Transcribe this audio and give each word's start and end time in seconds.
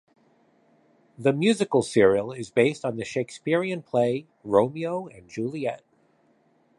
The 1.19 1.31
musical 1.31 1.83
serial 1.83 2.31
is 2.31 2.49
based 2.49 2.83
on 2.83 2.95
the 2.95 3.05
Shakespearean 3.05 3.83
play 3.83 4.25
"Romeo 4.43 5.05
and 5.05 5.29
Juliet". 5.29 5.83